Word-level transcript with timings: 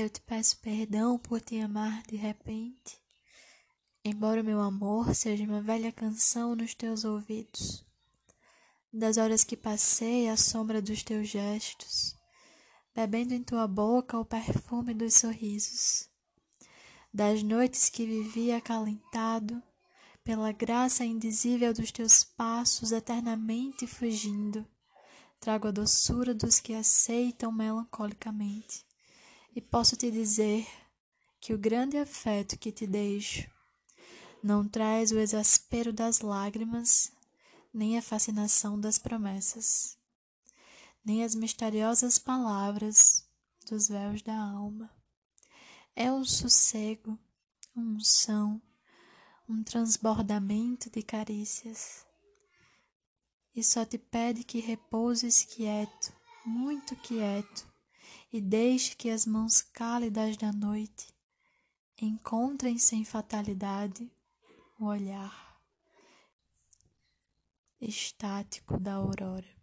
Eu 0.00 0.08
te 0.08 0.20
peço 0.20 0.56
perdão 0.60 1.18
por 1.18 1.40
te 1.40 1.58
amar 1.58 2.04
de 2.04 2.14
repente, 2.14 3.02
embora 4.04 4.42
o 4.42 4.44
meu 4.44 4.60
amor 4.60 5.12
seja 5.12 5.42
uma 5.42 5.60
velha 5.60 5.90
canção 5.90 6.54
nos 6.54 6.72
teus 6.72 7.04
ouvidos, 7.04 7.84
das 8.92 9.16
horas 9.16 9.42
que 9.42 9.56
passei 9.56 10.28
à 10.28 10.36
sombra 10.36 10.80
dos 10.80 11.02
teus 11.02 11.28
gestos, 11.28 12.16
bebendo 12.94 13.34
em 13.34 13.42
tua 13.42 13.66
boca 13.66 14.16
o 14.16 14.24
perfume 14.24 14.94
dos 14.94 15.14
sorrisos, 15.14 16.08
das 17.12 17.42
noites 17.42 17.90
que 17.90 18.06
vivi 18.06 18.52
acalentado 18.52 19.60
pela 20.22 20.52
graça 20.52 21.04
indizível 21.04 21.74
dos 21.74 21.90
teus 21.90 22.22
passos 22.22 22.92
eternamente 22.92 23.84
fugindo, 23.84 24.64
trago 25.40 25.66
a 25.66 25.72
doçura 25.72 26.32
dos 26.32 26.60
que 26.60 26.72
aceitam 26.72 27.50
melancolicamente. 27.50 28.86
E 29.58 29.60
posso 29.60 29.96
te 29.96 30.08
dizer 30.08 30.68
que 31.40 31.52
o 31.52 31.58
grande 31.58 31.96
afeto 31.96 32.56
que 32.56 32.70
te 32.70 32.86
deixo 32.86 33.50
não 34.40 34.68
traz 34.68 35.10
o 35.10 35.18
exaspero 35.18 35.92
das 35.92 36.20
lágrimas, 36.20 37.10
nem 37.74 37.98
a 37.98 38.02
fascinação 38.02 38.80
das 38.80 39.00
promessas, 39.00 39.98
nem 41.04 41.24
as 41.24 41.34
misteriosas 41.34 42.20
palavras 42.20 43.28
dos 43.68 43.88
véus 43.88 44.22
da 44.22 44.40
alma. 44.40 44.88
É 45.96 46.12
o 46.12 46.24
sossego, 46.24 47.18
uma 47.74 47.96
unção, 47.96 48.62
um 49.48 49.64
transbordamento 49.64 50.88
de 50.88 51.02
carícias. 51.02 52.06
E 53.56 53.64
só 53.64 53.84
te 53.84 53.98
pede 53.98 54.44
que 54.44 54.60
repouses 54.60 55.42
quieto, 55.42 56.12
muito 56.46 56.94
quieto, 56.94 57.67
e 58.32 58.40
deixe 58.40 58.94
que 58.94 59.10
as 59.10 59.24
mãos 59.26 59.62
cálidas 59.62 60.36
da 60.36 60.52
noite 60.52 61.08
encontrem 62.00 62.78
sem 62.78 63.04
fatalidade 63.04 64.10
o 64.78 64.86
olhar 64.86 65.58
estático 67.80 68.78
da 68.78 68.94
aurora. 68.94 69.57